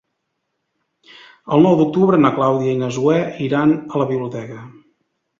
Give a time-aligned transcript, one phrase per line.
[1.57, 3.19] El nou d'octubre na Clàudia i na Zoè
[3.49, 4.57] iran a la biblioteca.